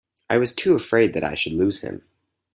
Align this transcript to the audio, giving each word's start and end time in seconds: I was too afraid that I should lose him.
I 0.31 0.39
was 0.39 0.55
too 0.55 0.73
afraid 0.73 1.13
that 1.13 1.23
I 1.23 1.35
should 1.35 1.53
lose 1.53 1.81
him. 1.81 2.01